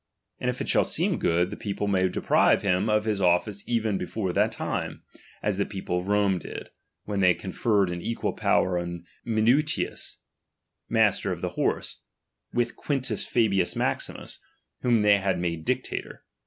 [0.39, 3.99] And if it shall seem good, the people may deprive hira of his office even
[3.99, 5.03] before that time;
[5.43, 6.71] as the people of Rome did,
[7.03, 10.17] when they conferred an equal power on Minutius,
[10.89, 12.01] master of the horse,
[12.51, 14.39] with Quintus Fabius Maximus,
[14.81, 16.25] whom before they had made dictator.